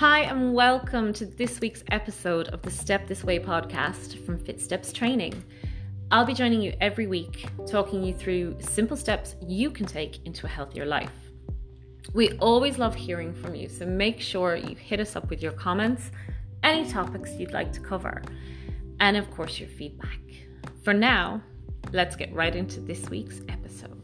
Hi, 0.00 0.20
and 0.20 0.54
welcome 0.54 1.12
to 1.12 1.26
this 1.26 1.60
week's 1.60 1.84
episode 1.90 2.48
of 2.48 2.62
the 2.62 2.70
Step 2.70 3.06
This 3.06 3.22
Way 3.22 3.38
podcast 3.38 4.24
from 4.24 4.38
FitSteps 4.38 4.94
Training. 4.94 5.44
I'll 6.10 6.24
be 6.24 6.32
joining 6.32 6.62
you 6.62 6.72
every 6.80 7.06
week, 7.06 7.50
talking 7.66 8.02
you 8.02 8.14
through 8.14 8.56
simple 8.60 8.96
steps 8.96 9.36
you 9.42 9.70
can 9.70 9.84
take 9.84 10.24
into 10.24 10.46
a 10.46 10.48
healthier 10.48 10.86
life. 10.86 11.12
We 12.14 12.30
always 12.38 12.78
love 12.78 12.94
hearing 12.94 13.34
from 13.34 13.54
you, 13.54 13.68
so 13.68 13.84
make 13.84 14.22
sure 14.22 14.56
you 14.56 14.74
hit 14.74 15.00
us 15.00 15.16
up 15.16 15.28
with 15.28 15.42
your 15.42 15.52
comments, 15.52 16.10
any 16.62 16.90
topics 16.90 17.32
you'd 17.32 17.52
like 17.52 17.70
to 17.74 17.80
cover, 17.80 18.22
and 19.00 19.18
of 19.18 19.30
course, 19.30 19.60
your 19.60 19.68
feedback. 19.68 20.22
For 20.82 20.94
now, 20.94 21.42
let's 21.92 22.16
get 22.16 22.32
right 22.32 22.56
into 22.56 22.80
this 22.80 23.10
week's 23.10 23.42
episode. 23.50 23.99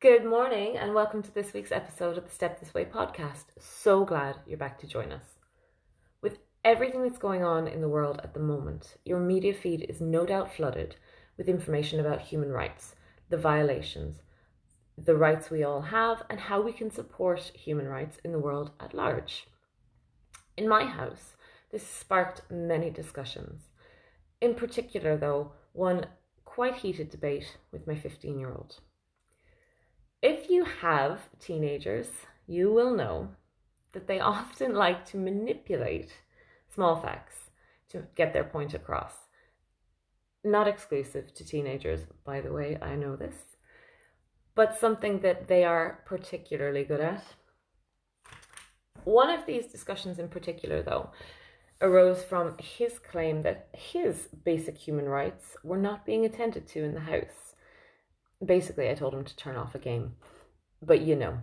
Good 0.00 0.24
morning, 0.24 0.76
and 0.76 0.94
welcome 0.94 1.24
to 1.24 1.34
this 1.34 1.52
week's 1.52 1.72
episode 1.72 2.16
of 2.16 2.24
the 2.24 2.30
Step 2.30 2.60
This 2.60 2.72
Way 2.72 2.84
podcast. 2.84 3.46
So 3.58 4.04
glad 4.04 4.36
you're 4.46 4.56
back 4.56 4.78
to 4.78 4.86
join 4.86 5.10
us. 5.10 5.24
With 6.22 6.38
everything 6.64 7.02
that's 7.02 7.18
going 7.18 7.42
on 7.42 7.66
in 7.66 7.80
the 7.80 7.88
world 7.88 8.20
at 8.22 8.32
the 8.32 8.38
moment, 8.38 8.94
your 9.04 9.18
media 9.18 9.52
feed 9.52 9.84
is 9.88 10.00
no 10.00 10.24
doubt 10.24 10.54
flooded 10.54 10.94
with 11.36 11.48
information 11.48 11.98
about 11.98 12.20
human 12.20 12.50
rights, 12.50 12.94
the 13.28 13.36
violations, 13.36 14.22
the 14.96 15.16
rights 15.16 15.50
we 15.50 15.64
all 15.64 15.80
have, 15.80 16.22
and 16.30 16.38
how 16.38 16.60
we 16.60 16.70
can 16.70 16.92
support 16.92 17.50
human 17.52 17.88
rights 17.88 18.18
in 18.22 18.30
the 18.30 18.38
world 18.38 18.70
at 18.78 18.94
large. 18.94 19.48
In 20.56 20.68
my 20.68 20.84
house, 20.84 21.34
this 21.72 21.84
sparked 21.84 22.48
many 22.48 22.88
discussions. 22.88 23.62
In 24.40 24.54
particular, 24.54 25.16
though, 25.16 25.54
one 25.72 26.06
quite 26.44 26.76
heated 26.76 27.10
debate 27.10 27.56
with 27.72 27.88
my 27.88 27.96
15 27.96 28.38
year 28.38 28.52
old. 28.52 28.78
If 30.20 30.50
you 30.50 30.64
have 30.64 31.28
teenagers, 31.38 32.08
you 32.48 32.72
will 32.72 32.94
know 32.94 33.28
that 33.92 34.08
they 34.08 34.18
often 34.36 34.74
like 34.74 35.04
to 35.06 35.16
manipulate 35.16 36.12
small 36.74 36.96
facts 36.96 37.50
to 37.90 38.04
get 38.16 38.32
their 38.32 38.44
point 38.44 38.74
across. 38.74 39.12
Not 40.44 40.66
exclusive 40.68 41.32
to 41.34 41.44
teenagers, 41.44 42.00
by 42.24 42.40
the 42.40 42.52
way, 42.52 42.78
I 42.82 42.96
know 42.96 43.16
this, 43.16 43.56
but 44.54 44.78
something 44.78 45.20
that 45.20 45.46
they 45.46 45.64
are 45.64 46.02
particularly 46.04 46.84
good 46.84 47.00
at. 47.00 47.24
One 49.04 49.30
of 49.30 49.46
these 49.46 49.66
discussions 49.66 50.18
in 50.18 50.28
particular, 50.28 50.82
though, 50.82 51.10
arose 51.80 52.24
from 52.24 52.56
his 52.58 52.98
claim 52.98 53.42
that 53.42 53.68
his 53.72 54.28
basic 54.44 54.76
human 54.76 55.06
rights 55.06 55.56
were 55.62 55.76
not 55.76 56.04
being 56.04 56.24
attended 56.24 56.66
to 56.68 56.84
in 56.84 56.94
the 56.94 57.00
house 57.00 57.47
basically, 58.44 58.90
I 58.90 58.94
told 58.94 59.14
him 59.14 59.24
to 59.24 59.36
turn 59.36 59.56
off 59.56 59.74
a 59.74 59.78
game. 59.78 60.14
But 60.82 61.00
you 61.00 61.16
know, 61.16 61.38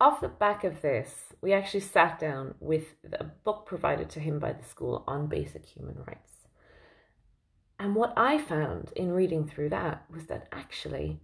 off 0.00 0.20
the 0.20 0.28
back 0.28 0.64
of 0.64 0.82
this, 0.82 1.32
we 1.40 1.52
actually 1.52 1.80
sat 1.80 2.18
down 2.18 2.54
with 2.60 2.94
a 3.12 3.24
book 3.24 3.66
provided 3.66 4.10
to 4.10 4.20
him 4.20 4.38
by 4.38 4.52
the 4.52 4.64
school 4.64 5.04
on 5.06 5.26
basic 5.26 5.64
human 5.64 5.96
rights. 6.06 6.32
And 7.78 7.94
what 7.94 8.12
I 8.16 8.38
found 8.38 8.92
in 8.96 9.12
reading 9.12 9.46
through 9.46 9.70
that 9.70 10.04
was 10.12 10.26
that 10.26 10.48
actually 10.52 11.20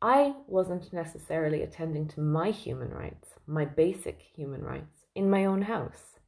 I 0.00 0.34
wasn't 0.48 0.92
necessarily 0.92 1.62
attending 1.62 2.08
to 2.08 2.20
my 2.20 2.50
human 2.50 2.90
rights, 2.90 3.28
my 3.46 3.64
basic 3.64 4.20
human 4.20 4.62
rights, 4.62 5.06
in 5.14 5.30
my 5.30 5.44
own 5.44 5.62
house. 5.62 6.18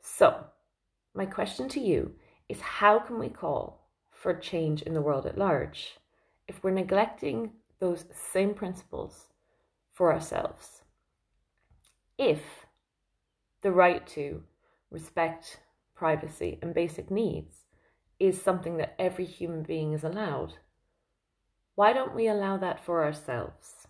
So, 0.00 0.46
my 1.14 1.26
question 1.26 1.68
to 1.70 1.80
you 1.80 2.12
is 2.48 2.60
how 2.60 2.98
can 2.98 3.18
we 3.18 3.28
call 3.28 3.81
for 4.22 4.32
change 4.32 4.82
in 4.82 4.94
the 4.94 5.02
world 5.02 5.26
at 5.26 5.36
large 5.36 5.98
if 6.46 6.62
we're 6.62 6.70
neglecting 6.70 7.50
those 7.80 8.04
same 8.12 8.54
principles 8.54 9.26
for 9.90 10.12
ourselves. 10.12 10.82
If 12.16 12.66
the 13.62 13.72
right 13.72 14.06
to 14.08 14.44
respect 14.92 15.58
privacy 15.96 16.60
and 16.62 16.72
basic 16.72 17.10
needs 17.10 17.64
is 18.20 18.40
something 18.40 18.76
that 18.76 18.94
every 18.96 19.24
human 19.24 19.64
being 19.64 19.92
is 19.92 20.04
allowed, 20.04 20.54
why 21.74 21.92
don't 21.92 22.14
we 22.14 22.28
allow 22.28 22.56
that 22.58 22.78
for 22.84 23.02
ourselves? 23.02 23.88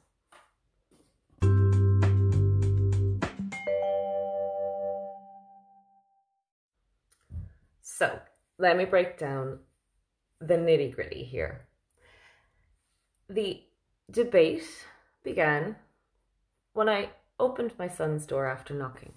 So, 7.83 8.19
let 8.59 8.79
me 8.79 8.87
break 8.87 9.19
down 9.19 9.59
the 10.47 10.55
nitty 10.55 10.95
gritty 10.95 11.25
here. 11.25 11.67
The 13.29 13.63
debate 14.11 14.87
began 15.23 15.77
when 16.73 16.89
I 16.89 17.11
opened 17.39 17.73
my 17.79 17.89
son's 17.89 18.27
door 18.27 18.47
after 18.47 18.75
knocking. 18.75 19.15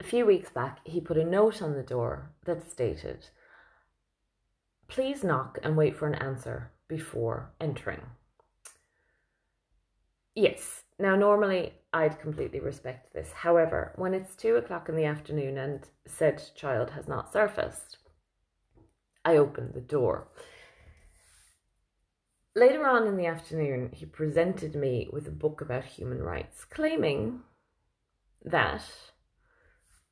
A 0.00 0.04
few 0.04 0.26
weeks 0.26 0.50
back, 0.50 0.80
he 0.84 1.00
put 1.00 1.16
a 1.16 1.24
note 1.24 1.62
on 1.62 1.74
the 1.74 1.82
door 1.82 2.30
that 2.44 2.68
stated, 2.70 3.28
Please 4.88 5.24
knock 5.24 5.58
and 5.62 5.76
wait 5.76 5.96
for 5.96 6.06
an 6.06 6.14
answer 6.16 6.70
before 6.88 7.50
entering. 7.60 8.02
Yes, 10.34 10.82
now 10.98 11.14
normally 11.14 11.74
I'd 11.92 12.20
completely 12.20 12.60
respect 12.60 13.12
this. 13.12 13.32
However, 13.32 13.92
when 13.96 14.14
it's 14.14 14.34
two 14.34 14.56
o'clock 14.56 14.88
in 14.88 14.96
the 14.96 15.04
afternoon 15.04 15.56
and 15.58 15.88
said 16.06 16.42
child 16.56 16.90
has 16.90 17.06
not 17.08 17.32
surfaced, 17.32 17.98
I 19.24 19.36
opened 19.36 19.74
the 19.74 19.80
door. 19.80 20.28
Later 22.54 22.86
on 22.86 23.06
in 23.06 23.16
the 23.16 23.26
afternoon, 23.26 23.90
he 23.92 24.06
presented 24.06 24.76
me 24.76 25.08
with 25.12 25.26
a 25.26 25.32
book 25.32 25.60
about 25.60 25.84
human 25.84 26.22
rights, 26.22 26.64
claiming 26.64 27.40
that 28.44 28.84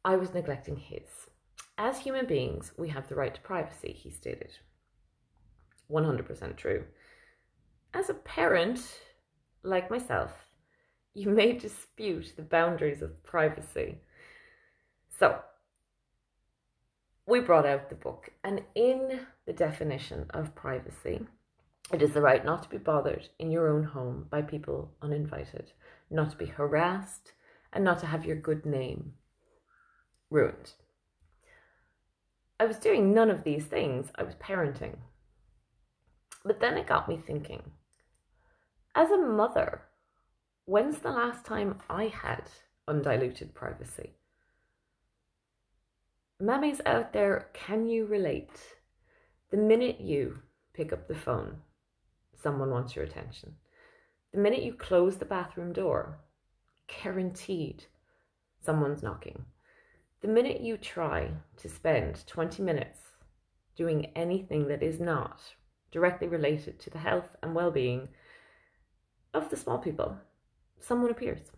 I 0.05 0.17
was 0.17 0.35
neglecting 0.35 0.77
his. 0.77 1.29
As 1.79 1.99
human 1.99 2.27
beings, 2.27 2.73
we 2.77 2.89
have 2.89 3.09
the 3.09 3.15
right 3.15 3.35
to 3.35 3.41
privacy, 3.41 3.93
he 3.93 4.11
stated. 4.11 4.59
100% 5.91 6.57
true. 6.57 6.85
As 7.95 8.09
a 8.09 8.15
parent, 8.15 8.81
like 9.63 9.91
myself, 9.91 10.33
you 11.15 11.29
may 11.29 11.53
dispute 11.53 12.33
the 12.37 12.43
boundaries 12.43 13.03
of 13.03 13.23
privacy. 13.23 13.99
So, 15.19 15.39
we 17.27 17.41
brought 17.41 17.67
out 17.67 17.89
the 17.89 17.95
book, 17.95 18.31
and 18.43 18.63
in 18.75 19.21
the 19.47 19.53
definition 19.53 20.27
of 20.31 20.55
privacy, 20.55 21.21
it 21.93 22.03
is 22.03 22.13
the 22.13 22.21
right 22.21 22.45
not 22.45 22.63
to 22.63 22.69
be 22.69 22.79
bothered 22.79 23.29
in 23.39 23.51
your 23.51 23.69
own 23.69 23.85
home 23.85 24.27
by 24.31 24.43
people 24.43 24.93
uninvited, 25.03 25.73
not 26.11 26.31
to 26.31 26.37
be 26.37 26.47
harassed, 26.47 27.33
and 27.73 27.85
not 27.85 27.99
to 28.01 28.07
have 28.07 28.25
your 28.25 28.37
good 28.37 28.67
name 28.67 29.13
ruined. 30.31 30.73
I 32.59 32.65
was 32.65 32.79
doing 32.79 33.13
none 33.13 33.31
of 33.31 33.45
these 33.45 33.65
things, 33.65 34.11
I 34.15 34.23
was 34.23 34.35
parenting. 34.37 34.97
But 36.45 36.61
then 36.61 36.77
it 36.77 36.87
got 36.87 37.09
me 37.09 37.17
thinking 37.25 37.63
as 38.95 39.11
a 39.11 39.17
mother, 39.17 39.83
when's 40.67 40.99
the 40.99 41.11
last 41.11 41.47
time 41.47 41.81
I 41.89 42.09
had 42.09 42.51
undiluted 42.87 43.55
privacy? 43.55 44.13
Mammies 46.43 46.81
out 46.85 47.13
there, 47.13 47.51
can 47.53 47.87
you 47.87 48.05
relate? 48.05 48.51
The 49.53 49.57
minute 49.57 50.01
you 50.01 50.41
pick 50.75 50.93
up 50.93 51.07
the 51.07 51.15
phone, 51.15 51.59
someone 52.35 52.71
wants 52.71 52.97
your 52.97 53.05
attention. 53.05 53.55
The 54.33 54.41
minute 54.41 54.65
you 54.65 54.75
close 54.75 55.19
the 55.19 55.25
bathroom 55.25 55.73
door, 55.73 56.19
guaranteed 56.89 57.85
someone's 58.61 59.05
knocking. 59.05 59.45
The 60.21 60.27
minute 60.27 60.61
you 60.61 60.79
try 60.79 61.31
to 61.59 61.69
spend 61.69 62.27
20 62.27 62.61
minutes 62.61 62.99
doing 63.77 64.07
anything 64.17 64.67
that 64.67 64.83
is 64.83 64.99
not 64.99 65.41
directly 65.93 66.27
related 66.27 66.81
to 66.81 66.91
the 66.91 66.99
health 66.99 67.37
and 67.45 67.55
well 67.55 67.71
being 67.71 68.09
of 69.33 69.49
the 69.49 69.57
small 69.57 69.79
people, 69.79 70.17
someone 70.81 71.13
appears. 71.13 71.53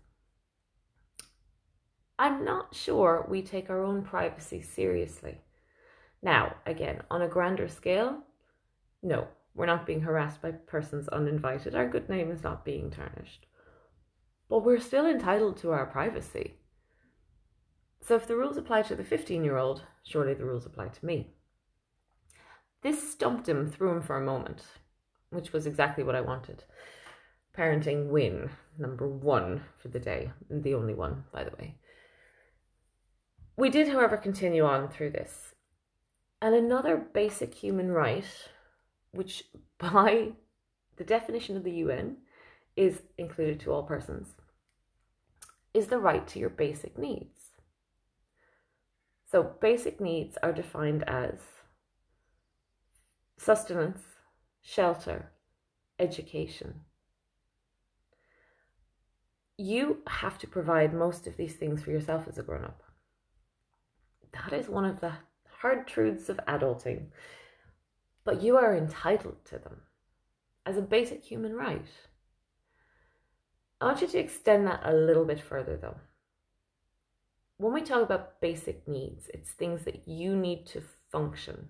I'm 2.19 2.45
not 2.45 2.75
sure 2.75 3.27
we 3.29 3.43
take 3.43 3.71
our 3.71 3.83
own 3.83 4.03
privacy 4.03 4.63
seriously. 4.63 5.39
Now, 6.23 6.55
again, 6.65 7.03
on 7.11 7.23
a 7.23 7.29
grander 7.29 7.69
scale, 7.69 8.19
no, 9.03 9.27
we're 9.55 9.67
not 9.67 9.87
being 9.87 10.01
harassed 10.01 10.41
by 10.41 10.53
persons 10.53 11.09
uninvited. 11.09 11.75
Our 11.75 11.89
good 11.89 12.09
name 12.09 12.31
is 12.31 12.43
not 12.43 12.65
being 12.65 12.91
tarnished. 12.91 13.47
But 14.49 14.65
we're 14.65 14.81
still 14.81 15.07
entitled 15.07 15.57
to 15.59 15.73
our 15.73 15.87
privacy. 15.87 16.55
So 18.01 18.15
if 18.15 18.27
the 18.27 18.37
rules 18.37 18.57
apply 18.57 18.83
to 18.83 18.95
the 18.95 19.05
15 19.05 19.45
year 19.45 19.57
old, 19.57 19.83
surely 20.05 20.35
the 20.35 20.45
rules 20.45 20.67
apply 20.67 20.89
to 20.89 21.07
me. 21.07 21.35
This 22.83 23.11
stumped 23.11 23.49
him, 23.49 23.67
threw 23.71 23.91
him 23.91 24.03
for 24.03 24.17
a 24.17 24.25
moment, 24.25 24.63
which 25.31 25.53
was 25.53 25.67
exactly 25.67 26.05
what 26.05 26.15
I 26.15 26.21
wanted. 26.21 26.65
Parenting 27.57 28.09
win, 28.09 28.51
number 28.79 29.09
one 29.09 29.63
for 29.79 29.89
the 29.89 29.99
day, 29.99 30.33
and 30.51 30.63
the 30.63 30.75
only 30.75 30.93
one, 30.93 31.25
by 31.33 31.45
the 31.45 31.57
way. 31.57 31.77
We 33.57 33.71
did, 33.71 33.89
however, 33.89 34.17
continue 34.17 34.65
on 34.65 34.89
through 34.89 35.11
this. 35.11 35.55
And 36.43 36.55
another 36.55 36.97
basic 36.97 37.55
human 37.55 37.93
right, 37.93 38.27
which 39.13 39.45
by 39.79 40.33
the 40.97 41.05
definition 41.05 41.57
of 41.57 41.65
the 41.65 41.73
UN 41.73 42.19
is 42.77 43.03
included 43.17 43.61
to 43.61 43.73
all 43.73 43.85
persons, 43.85 44.35
is 45.73 45.87
the 45.87 45.99
right 45.99 46.27
to 46.29 46.39
your 46.39 46.51
basic 46.51 46.99
needs. 46.99 47.51
So, 49.31 49.43
basic 49.61 50.01
needs 50.01 50.39
are 50.43 50.53
defined 50.53 51.03
as 51.09 51.41
sustenance, 53.37 54.01
shelter, 54.63 55.33
education. 55.99 56.83
You 59.59 60.03
have 60.07 60.39
to 60.39 60.47
provide 60.47 60.95
most 60.95 61.27
of 61.27 61.37
these 61.37 61.57
things 61.57 61.83
for 61.83 61.91
yourself 61.91 62.29
as 62.29 62.39
a 62.39 62.43
grown 62.43 62.65
up. 62.65 62.84
That 64.33 64.53
is 64.53 64.69
one 64.69 64.85
of 64.85 65.01
the 65.01 65.13
hard 65.61 65.87
truths 65.87 66.29
of 66.29 66.39
adulting. 66.49 67.07
But 68.25 68.43
you 68.43 68.57
are 68.57 68.77
entitled 68.77 69.45
to 69.47 69.59
them 69.59 69.83
as 70.67 70.77
a 70.77 70.83
basic 70.83 71.25
human 71.25 71.55
right. 71.55 71.87
I 73.81 73.87
want 73.87 74.01
you 74.01 74.09
to 74.09 74.19
extend 74.19 74.67
that 74.67 74.81
a 74.85 74.93
little 74.95 75.25
bit 75.25 75.41
further 75.41 75.77
though. 75.77 75.97
When 77.57 77.73
we 77.73 77.83
talk 77.83 78.03
about 78.03 78.41
basic 78.41 78.89
needs, 78.89 79.29
it's 79.33 79.51
things 79.51 79.85
that 79.85 80.09
you 80.09 80.35
need 80.37 80.67
to 80.67 80.83
function. 81.11 81.69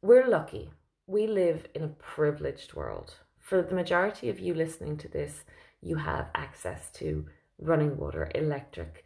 We're 0.00 0.28
lucky. 0.28 0.70
We 1.06 1.26
live 1.26 1.66
in 1.74 1.82
a 1.82 1.88
privileged 1.88 2.74
world. 2.74 3.14
For 3.38 3.62
the 3.62 3.74
majority 3.74 4.28
of 4.28 4.38
you 4.38 4.54
listening 4.54 4.98
to 4.98 5.08
this, 5.08 5.44
you 5.80 5.96
have 5.96 6.28
access 6.34 6.90
to 6.92 7.26
running 7.58 7.96
water, 7.96 8.30
electric, 8.34 9.04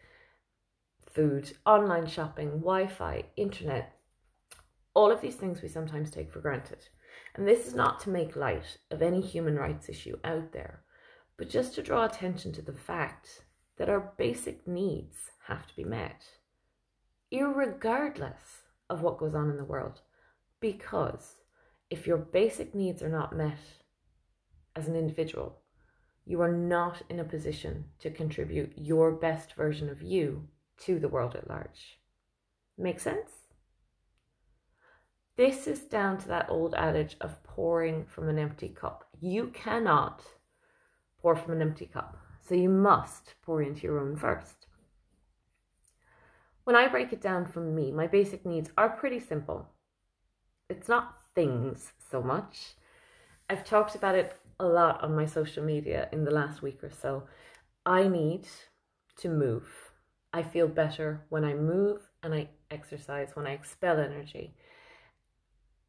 food, 1.14 1.52
online 1.66 2.06
shopping, 2.06 2.60
Wi 2.60 2.86
Fi, 2.86 3.24
internet, 3.36 3.98
all 4.94 5.10
of 5.10 5.20
these 5.20 5.36
things 5.36 5.62
we 5.62 5.68
sometimes 5.68 6.10
take 6.10 6.32
for 6.32 6.40
granted. 6.40 6.88
And 7.34 7.46
this 7.46 7.66
is 7.66 7.74
not 7.74 8.00
to 8.00 8.10
make 8.10 8.36
light 8.36 8.78
of 8.90 9.02
any 9.02 9.20
human 9.20 9.56
rights 9.56 9.88
issue 9.88 10.18
out 10.24 10.52
there, 10.52 10.82
but 11.36 11.48
just 11.48 11.74
to 11.74 11.82
draw 11.82 12.04
attention 12.04 12.52
to 12.52 12.62
the 12.62 12.72
fact 12.72 13.44
that 13.76 13.88
our 13.88 14.12
basic 14.16 14.66
needs 14.66 15.30
have 15.46 15.66
to 15.66 15.76
be 15.76 15.84
met, 15.84 16.24
regardless 17.32 18.62
of 18.88 19.02
what 19.02 19.18
goes 19.18 19.34
on 19.34 19.50
in 19.50 19.56
the 19.56 19.64
world. 19.64 20.00
Because 20.60 21.36
if 21.90 22.06
your 22.06 22.18
basic 22.18 22.74
needs 22.74 23.02
are 23.02 23.08
not 23.08 23.36
met 23.36 23.58
as 24.76 24.88
an 24.88 24.96
individual, 24.96 25.58
you 26.24 26.40
are 26.40 26.52
not 26.52 27.02
in 27.08 27.18
a 27.18 27.24
position 27.24 27.84
to 27.98 28.10
contribute 28.10 28.72
your 28.76 29.12
best 29.12 29.54
version 29.54 29.88
of 29.88 30.02
you 30.02 30.48
to 30.80 30.98
the 30.98 31.08
world 31.08 31.34
at 31.34 31.48
large. 31.48 31.98
Make 32.78 33.00
sense? 33.00 33.30
This 35.36 35.66
is 35.66 35.80
down 35.80 36.18
to 36.18 36.28
that 36.28 36.50
old 36.50 36.74
adage 36.74 37.16
of 37.20 37.42
pouring 37.42 38.04
from 38.04 38.28
an 38.28 38.38
empty 38.38 38.68
cup. 38.68 39.08
You 39.20 39.46
cannot 39.48 40.22
pour 41.20 41.36
from 41.36 41.52
an 41.52 41.62
empty 41.62 41.86
cup, 41.86 42.18
so 42.46 42.54
you 42.54 42.68
must 42.68 43.34
pour 43.42 43.62
into 43.62 43.82
your 43.82 43.98
own 43.98 44.16
first. 44.16 44.66
When 46.64 46.76
I 46.76 46.88
break 46.88 47.12
it 47.12 47.20
down 47.20 47.46
from 47.46 47.74
me, 47.74 47.90
my 47.90 48.06
basic 48.06 48.44
needs 48.44 48.70
are 48.76 48.90
pretty 48.90 49.20
simple. 49.20 49.68
It's 50.68 50.88
not 50.88 51.18
things 51.34 51.92
so 52.10 52.22
much. 52.22 52.74
I've 53.48 53.64
talked 53.64 53.94
about 53.94 54.14
it 54.14 54.36
a 54.60 54.66
lot 54.66 55.02
on 55.02 55.16
my 55.16 55.26
social 55.26 55.64
media 55.64 56.08
in 56.12 56.24
the 56.24 56.30
last 56.30 56.62
week 56.62 56.84
or 56.84 56.90
so. 56.90 57.24
I 57.84 58.06
need 58.06 58.46
to 59.16 59.28
move. 59.28 59.91
I 60.32 60.42
feel 60.42 60.68
better 60.68 61.22
when 61.28 61.44
I 61.44 61.54
move 61.54 62.00
and 62.22 62.34
I 62.34 62.48
exercise, 62.70 63.30
when 63.34 63.46
I 63.46 63.52
expel 63.52 63.98
energy. 63.98 64.54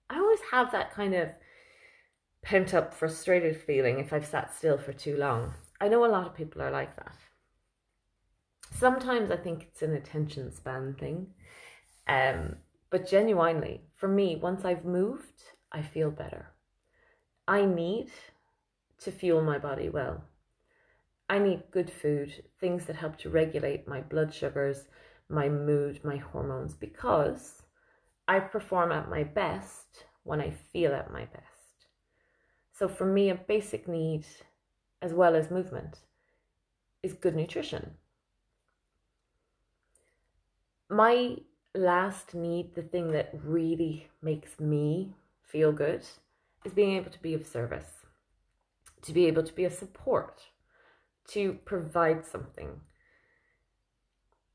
I 0.10 0.18
always 0.18 0.40
have 0.52 0.72
that 0.72 0.94
kind 0.94 1.14
of 1.14 1.30
pent 2.44 2.74
up, 2.74 2.94
frustrated 2.94 3.56
feeling 3.56 4.00
if 4.00 4.12
I've 4.12 4.26
sat 4.26 4.54
still 4.54 4.78
for 4.78 4.94
too 4.94 5.16
long. 5.18 5.54
I 5.80 5.88
know 5.88 6.06
a 6.06 6.08
lot 6.08 6.28
of 6.28 6.36
people 6.36 6.62
are 6.62 6.72
like 6.72 6.96
that. 6.98 7.16
Sometimes 8.72 9.32
I 9.32 9.38
think 9.38 9.64
it's 9.64 9.82
an 9.82 9.94
attention 9.94 10.52
span 10.52 10.96
thing. 11.00 11.28
Um, 12.08 12.58
but 12.90 13.08
genuinely, 13.08 13.82
for 13.94 14.08
me, 14.08 14.36
once 14.36 14.66
I've 14.66 14.86
moved, 14.86 15.42
I 15.72 15.82
feel 15.82 16.12
better. 16.12 16.52
I 17.48 17.66
need 17.66 18.12
to 19.00 19.12
fuel 19.12 19.42
my 19.42 19.58
body 19.58 19.90
well. 19.90 20.24
I 21.34 21.40
need 21.40 21.72
good 21.72 21.90
food, 21.90 22.44
things 22.60 22.86
that 22.86 22.96
help 22.96 23.18
to 23.18 23.30
regulate 23.32 23.88
my 23.88 24.02
blood 24.02 24.32
sugars, 24.32 24.86
my 25.30 25.50
mood, 25.50 26.00
my 26.04 26.18
hormones, 26.18 26.76
because 26.76 27.64
I 28.28 28.40
perform 28.40 28.92
at 28.92 29.10
my 29.10 29.24
best 29.24 30.06
when 30.22 30.40
I 30.40 30.52
feel 30.52 30.94
at 30.94 31.12
my 31.12 31.26
best. 31.26 31.88
So 32.72 32.88
for 32.88 33.08
me, 33.08 33.32
a 33.32 33.34
basic 33.34 33.88
need, 33.88 34.28
as 35.02 35.12
well 35.12 35.36
as 35.36 35.50
movement, 35.50 36.02
is 37.02 37.14
good 37.14 37.36
nutrition. 37.36 37.96
My 40.88 41.38
last 41.74 42.36
need, 42.36 42.76
the 42.76 42.84
thing 42.84 43.12
that 43.14 43.32
really 43.44 44.08
makes 44.22 44.60
me 44.60 45.16
feel 45.42 45.72
good, 45.72 46.06
is 46.64 46.74
being 46.74 46.96
able 46.96 47.10
to 47.10 47.22
be 47.24 47.34
of 47.34 47.48
service, 47.48 48.06
to 49.02 49.12
be 49.12 49.26
able 49.26 49.42
to 49.42 49.54
be 49.54 49.66
a 49.66 49.72
support, 49.72 50.44
to 51.30 51.54
provide 51.66 52.26
something. 52.26 52.82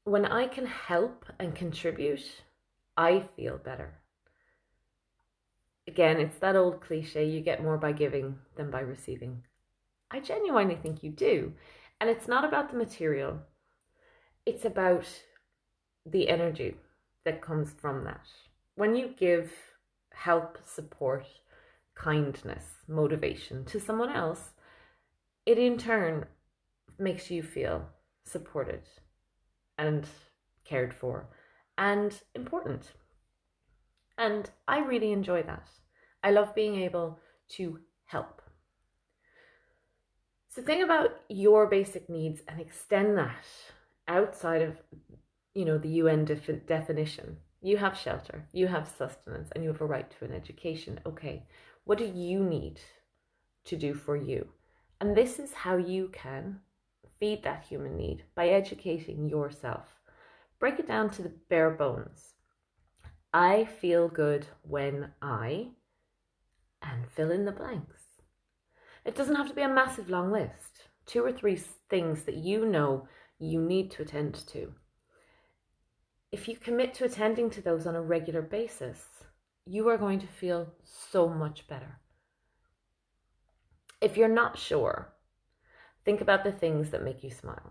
When 0.05 0.25
I 0.25 0.47
can 0.47 0.67
help 0.67 1.25
and 1.39 1.55
contribute, 1.55 2.43
I 2.97 3.29
feel 3.37 3.59
better. 3.59 3.95
Again, 5.87 6.21
it's 6.21 6.39
that 6.39 6.57
old 6.57 6.81
cliche 6.81 7.25
you 7.25 7.41
get 7.41 7.63
more 7.63 7.79
by 7.79 7.93
giving 7.93 8.37
than 8.57 8.71
by 8.71 8.81
receiving. 8.81 9.45
I 10.11 10.21
genuinely 10.21 10.77
think 10.77 11.03
you 11.03 11.11
do. 11.11 11.53
And 12.01 12.09
it's 12.11 12.29
not 12.29 12.45
about 12.45 12.71
the 12.71 12.77
material, 12.77 13.41
it's 14.47 14.65
about 14.65 15.07
the 16.07 16.29
energy 16.29 16.77
that 17.25 17.43
comes 17.43 17.71
from 17.73 18.05
that. 18.05 18.27
When 18.77 18.95
you 18.95 19.15
give 19.19 19.53
help, 20.13 20.59
support, 20.65 21.27
kindness, 21.95 22.65
motivation 22.87 23.65
to 23.67 23.81
someone 23.81 24.11
else, 24.11 24.53
it 25.45 25.59
in 25.59 25.79
turn 25.79 26.27
makes 26.99 27.31
you 27.31 27.43
feel 27.43 27.89
supported 28.25 28.83
and 29.77 30.07
cared 30.65 30.93
for 30.93 31.29
and 31.77 32.21
important. 32.35 32.93
And 34.19 34.51
I 34.67 34.81
really 34.81 35.13
enjoy 35.13 35.43
that. 35.45 35.69
I 36.23 36.33
love 36.33 36.55
being 36.55 36.75
able 36.77 37.21
to 37.51 37.79
help. 38.05 38.43
So 40.49 40.63
think 40.63 40.83
about 40.83 41.21
your 41.29 41.67
basic 41.69 42.11
needs 42.11 42.41
and 42.49 42.61
extend 42.61 43.17
that 43.17 43.45
outside 44.09 44.63
of 44.63 44.77
you 45.55 45.65
know 45.65 45.79
the 45.79 46.01
UN 46.03 46.25
def- 46.25 46.67
definition. 46.67 47.37
You 47.61 47.77
have 47.77 47.97
shelter, 47.97 48.47
you 48.53 48.67
have 48.69 48.89
sustenance, 48.89 49.51
and 49.53 49.63
you 49.63 49.71
have 49.71 49.81
a 49.81 49.87
right 49.87 50.11
to 50.19 50.25
an 50.25 50.33
education. 50.33 51.01
Okay, 51.07 51.47
what 51.85 51.99
do 51.99 52.05
you 52.05 52.43
need 52.45 52.81
to 53.65 53.77
do 53.77 53.95
for 53.95 54.17
you? 54.17 54.49
And 55.01 55.17
this 55.17 55.39
is 55.39 55.53
how 55.53 55.77
you 55.77 56.11
can 56.13 56.61
feed 57.19 57.43
that 57.43 57.65
human 57.69 57.97
need 57.97 58.25
by 58.35 58.49
educating 58.49 59.29
yourself. 59.29 59.87
Break 60.59 60.79
it 60.79 60.87
down 60.87 61.11
to 61.11 61.23
the 61.23 61.33
bare 61.49 61.71
bones. 61.71 62.35
I 63.33 63.65
feel 63.65 64.09
good 64.09 64.47
when 64.63 65.13
I, 65.21 65.69
and 66.83 67.07
fill 67.11 67.31
in 67.31 67.45
the 67.45 67.53
blanks. 67.53 68.03
It 69.05 69.15
doesn't 69.15 69.37
have 69.37 69.49
to 69.49 69.55
be 69.55 69.63
a 69.63 69.69
massive 69.69 70.09
long 70.09 70.33
list. 70.33 70.89
Two 71.07 71.25
or 71.25 71.33
three 71.33 71.61
things 71.89 72.23
that 72.25 72.37
you 72.37 72.67
know 72.67 73.09
you 73.39 73.61
need 73.61 73.91
to 73.93 74.03
attend 74.03 74.35
to. 74.49 74.75
If 76.31 76.49
you 76.49 76.57
commit 76.57 76.95
to 76.95 77.05
attending 77.05 77.49
to 77.51 77.63
those 77.63 77.87
on 77.87 77.97
a 77.97 78.03
regular 78.03 78.43
basis, 78.43 79.07
you 79.65 79.89
are 79.89 79.97
going 79.97 80.19
to 80.21 80.27
feel 80.27 80.73
so 80.85 81.29
much 81.29 81.67
better. 81.69 82.01
If 84.01 84.17
you're 84.17 84.29
not 84.29 84.59
sure, 84.59 85.13
think 86.09 86.23
about 86.23 86.43
the 86.43 86.53
things 86.53 86.89
that 86.91 87.05
make 87.05 87.23
you 87.23 87.31
smile 87.31 87.71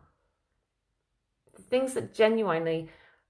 the 1.57 1.63
things 1.63 1.95
that 1.95 2.13
genuinely 2.13 2.87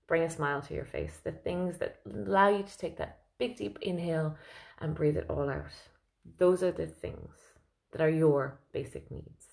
bring 0.07 0.23
a 0.23 0.29
smile 0.29 0.61
to 0.61 0.73
your 0.73 0.85
face, 0.85 1.19
the 1.23 1.31
things 1.31 1.77
that 1.77 1.99
allow 2.05 2.49
you 2.49 2.63
to 2.63 2.77
take 2.77 2.97
that 2.97 3.19
big 3.37 3.57
deep 3.57 3.79
inhale 3.81 4.35
and 4.79 4.95
breathe 4.95 5.17
it 5.17 5.29
all 5.29 5.49
out. 5.49 5.71
Those 6.37 6.61
are 6.61 6.71
the 6.71 6.87
things 6.87 7.31
that 7.91 8.01
are 8.01 8.09
your 8.09 8.59
basic 8.73 9.09
needs. 9.09 9.45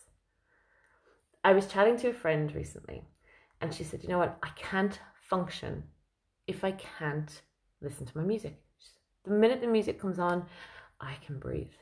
I 1.42 1.52
was 1.52 1.66
chatting 1.66 1.96
to 1.98 2.08
a 2.08 2.14
friend 2.14 2.52
recently 2.54 3.04
and 3.60 3.72
she 3.72 3.84
said, 3.84 4.02
You 4.02 4.08
know 4.08 4.18
what? 4.18 4.38
I 4.42 4.50
can't 4.56 4.98
function 5.22 5.84
if 6.46 6.64
I 6.64 6.72
can't 6.72 7.42
listen 7.80 8.06
to 8.06 8.18
my 8.18 8.24
music. 8.24 8.60
The 9.24 9.30
minute 9.30 9.60
the 9.60 9.66
music 9.66 10.00
comes 10.00 10.18
on, 10.18 10.46
I 11.00 11.14
can 11.24 11.38
breathe. 11.38 11.78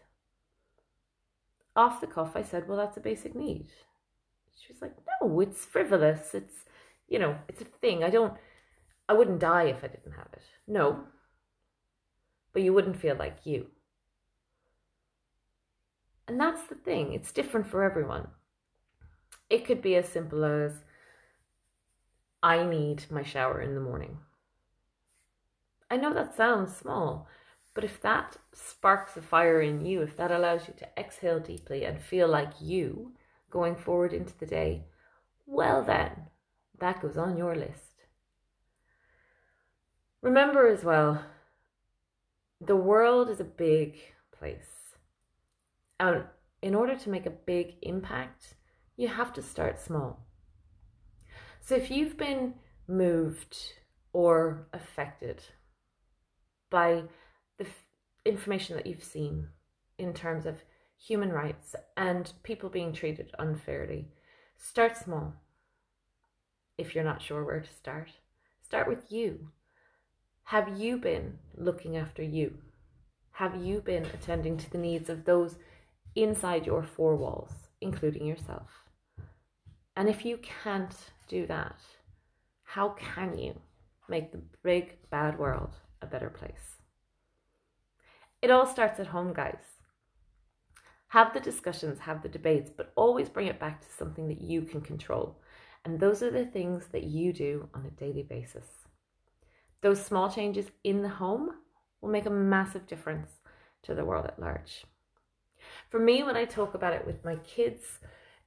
Off 1.75 2.01
the 2.01 2.07
cuff, 2.07 2.33
I 2.35 2.43
said, 2.43 2.69
Well, 2.69 2.77
that's 2.77 2.97
a 2.97 3.01
basic 3.01 3.35
need. 3.35 3.69
She 4.59 4.73
was 4.73 4.83
like, 4.83 4.95
No, 5.21 5.41
it's 5.41 5.65
frivolous. 5.65 6.35
It's 6.35 6.65
you 7.13 7.19
know, 7.19 7.37
it's 7.47 7.61
a 7.61 7.67
thing. 7.67 8.03
I 8.03 8.09
don't, 8.09 8.33
I 9.07 9.13
wouldn't 9.13 9.39
die 9.39 9.65
if 9.65 9.85
I 9.85 9.89
didn't 9.89 10.13
have 10.13 10.29
it. 10.33 10.45
No. 10.67 11.05
But 12.55 12.63
you 12.63 12.73
wouldn't 12.73 13.01
feel 13.01 13.17
like 13.17 13.45
you. 13.45 13.67
And 16.27 16.41
that's 16.41 16.63
the 16.63 16.75
thing, 16.75 17.13
it's 17.13 17.33
different 17.33 17.67
for 17.67 17.83
everyone. 17.83 18.29
It 19.51 19.67
could 19.67 19.83
be 19.83 19.97
as 19.97 20.09
simple 20.09 20.45
as 20.45 20.73
I 22.43 22.65
need 22.65 23.05
my 23.11 23.23
shower 23.23 23.61
in 23.61 23.75
the 23.75 23.81
morning. 23.81 24.19
I 25.91 25.99
know 25.99 26.15
that 26.15 26.35
sounds 26.35 26.75
small, 26.75 27.29
but 27.75 27.85
if 27.85 28.01
that 28.03 28.37
sparks 28.53 29.17
a 29.17 29.23
fire 29.23 29.61
in 29.61 29.85
you, 29.85 30.03
if 30.03 30.17
that 30.17 30.31
allows 30.31 30.69
you 30.69 30.75
to 30.79 30.89
exhale 30.99 31.41
deeply 31.41 31.85
and 31.85 32.01
feel 32.01 32.29
like 32.29 32.53
you 32.61 33.13
going 33.51 33.77
forward 33.77 34.13
into 34.13 34.37
the 34.39 34.47
day, 34.47 34.85
well, 35.47 35.83
then 35.83 36.29
that 36.79 37.01
goes 37.01 37.17
on 37.17 37.37
your 37.37 37.55
list. 37.55 38.05
Remember 40.21 40.69
as 40.69 40.85
well, 40.85 41.25
the 42.61 42.77
world 42.77 43.29
is 43.29 43.41
a 43.41 43.45
big 43.45 43.97
place. 44.37 44.97
And 45.99 46.25
in 46.61 46.75
order 46.75 46.97
to 46.97 47.11
make 47.11 47.27
a 47.27 47.31
big 47.31 47.75
impact, 47.83 48.55
you 48.97 49.09
have 49.09 49.33
to 49.33 49.43
start 49.43 49.81
small. 49.81 50.27
So 51.61 51.75
if 51.75 51.91
you've 51.91 52.17
been 52.17 52.55
moved 52.87 53.57
or 54.13 54.69
affected 54.73 55.43
by 56.71 57.05
information 58.25 58.77
that 58.77 58.87
you've 58.87 59.05
seen 59.05 59.49
in 59.99 60.13
terms 60.13 60.47
of 60.47 60.63
human 60.99 61.31
rights 61.31 61.75
and 61.97 62.33
people 62.43 62.69
being 62.69 62.93
treated 62.93 63.33
unfairly, 63.39 64.09
start 64.57 64.97
small. 64.97 65.35
If 66.79 66.95
you're 66.95 67.05
not 67.05 67.23
sure 67.23 67.45
where 67.45 67.61
to 67.61 67.75
start, 67.75 68.11
start 68.63 68.89
with 68.89 69.11
you. 69.11 69.49
Have 70.45 70.79
you 70.79 70.99
been 70.99 71.39
looking 71.57 71.97
after 71.97 72.23
you? 72.23 72.59
Have 73.33 73.57
you 73.57 73.81
been 73.81 74.05
attending 74.07 74.57
to 74.59 74.71
the 74.71 74.79
needs 74.79 75.09
of 75.09 75.25
those 75.25 75.57
inside 76.15 76.67
your 76.67 76.83
four 76.83 77.17
walls, 77.17 77.53
including 77.81 78.27
yourself? 78.27 78.69
And 79.97 80.09
if 80.09 80.25
you 80.25 80.39
can't 80.39 80.95
do 81.29 81.47
that, 81.47 81.77
how 82.65 82.91
can 82.91 83.39
you 83.39 83.61
make 84.09 84.33
the 84.33 84.43
big 84.63 84.99
bad 85.11 85.39
world 85.39 85.75
a 86.01 86.07
better 86.07 86.31
place? 86.31 86.82
It 88.43 88.51
all 88.51 88.67
starts 88.67 88.99
at 88.99 89.07
home, 89.07 89.33
guys. 89.33 89.63
Have 91.09 91.33
the 91.33 91.39
discussions, 91.39 92.01
have 92.01 92.23
the 92.23 92.29
debates, 92.29 92.71
but 92.77 92.93
always 92.97 93.29
bring 93.29 93.47
it 93.47 93.61
back 93.61 93.81
to 93.81 93.93
something 93.93 94.27
that 94.27 94.41
you 94.41 94.63
can 94.63 94.81
control. 94.81 95.41
And 95.85 96.01
those 96.01 96.25
are 96.25 96.31
the 96.31 96.45
things 96.45 96.87
that 96.91 97.05
you 97.05 97.33
do 97.33 97.69
on 97.73 97.87
a 97.87 97.91
daily 97.91 98.25
basis. 98.25 98.67
Those 99.81 100.05
small 100.05 100.29
changes 100.29 100.67
in 100.83 101.03
the 101.03 101.09
home 101.09 101.51
will 102.01 102.11
make 102.11 102.27
a 102.27 102.31
massive 102.31 102.89
difference 102.89 103.31
to 103.85 103.95
the 103.95 104.05
world 104.05 104.27
at 104.27 104.41
large. 104.41 104.85
For 105.89 106.01
me, 106.01 106.25
when 106.25 106.37
I 106.37 106.45
talk 106.45 106.75
about 106.75 106.95
it 106.95 107.07
with 107.07 107.25
my 107.25 107.37
kids, 107.37 108.01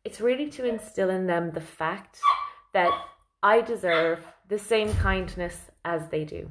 it's 0.03 0.19
really 0.19 0.49
to 0.51 0.65
instill 0.65 1.09
in 1.09 1.27
them 1.27 1.51
the 1.51 1.61
fact 1.61 2.19
that 2.73 2.91
I 3.41 3.61
deserve 3.61 4.19
the 4.49 4.59
same 4.59 4.93
kindness 4.95 5.71
as 5.85 6.09
they 6.09 6.25
do. 6.25 6.49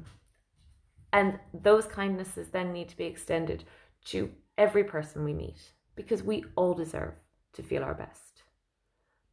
And 1.15 1.39
those 1.53 1.85
kindnesses 1.85 2.49
then 2.49 2.73
need 2.73 2.89
to 2.89 2.97
be 2.97 3.05
extended 3.05 3.63
to 4.07 4.31
every 4.57 4.83
person 4.83 5.23
we 5.23 5.33
meet 5.33 5.71
because 5.95 6.21
we 6.21 6.43
all 6.57 6.73
deserve 6.73 7.13
to 7.53 7.63
feel 7.63 7.83
our 7.85 7.93
best, 7.93 8.43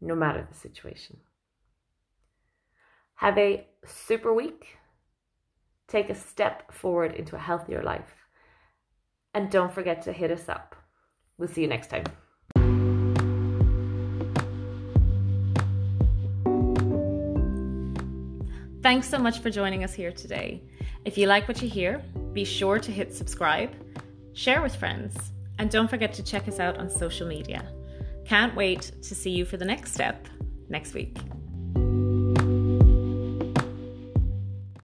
no 0.01 0.15
matter 0.15 0.47
the 0.49 0.57
situation. 0.57 1.17
Have 3.17 3.37
a 3.37 3.67
super 3.85 4.33
week. 4.33 4.79
Take 5.89 6.09
a 6.09 6.15
step 6.15 6.73
forward 6.73 7.17
into 7.17 7.35
a 7.35 7.41
healthier 7.41 7.83
life. 7.83 8.15
And 9.35 9.51
don't 9.51 9.75
forget 9.75 10.03
to 10.03 10.13
hit 10.13 10.31
us 10.31 10.49
up. 10.49 10.77
We'll 11.37 11.49
see 11.49 11.63
you 11.63 11.67
next 11.67 11.91
time. 11.91 12.05
Thanks 18.85 19.09
so 19.09 19.19
much 19.19 19.41
for 19.41 19.51
joining 19.51 19.83
us 19.83 19.95
here 19.95 20.13
today. 20.13 20.63
If 21.05 21.19
you 21.19 21.27
like 21.27 21.49
what 21.49 21.61
you 21.61 21.69
hear, 21.69 22.03
be 22.33 22.45
sure 22.45 22.79
to 22.79 22.93
hit 22.93 23.13
subscribe, 23.15 23.75
share 24.35 24.63
with 24.63 24.77
friends, 24.77 25.33
and 25.59 25.69
don't 25.71 25.91
forget 25.91 26.13
to 26.15 26.23
check 26.23 26.47
us 26.47 26.61
out 26.61 26.79
on 26.79 26.89
social 26.89 27.27
media. 27.27 27.67
Can't 28.25 28.55
wait 28.55 28.93
to 29.03 29.15
see 29.15 29.31
you 29.31 29.45
for 29.45 29.57
the 29.57 29.65
next 29.65 29.93
step 29.93 30.29
next 30.69 30.95
week. 30.95 31.17